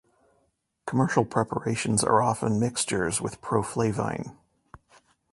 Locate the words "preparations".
1.25-2.03